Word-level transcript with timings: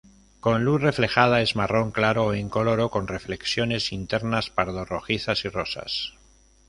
Con 0.39 0.65
luz 0.65 0.81
reflejada 0.81 1.43
es 1.43 1.55
marrón 1.55 1.91
claro 1.91 2.25
o 2.25 2.33
incoloro, 2.33 2.89
con 2.89 3.07
reflexiones 3.07 3.91
internas 3.91 4.49
pardo-rojizas 4.49 5.45
y 5.45 5.49
rosas. 5.49 6.13